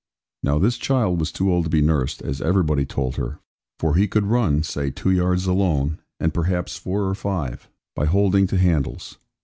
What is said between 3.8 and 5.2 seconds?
he could run, say two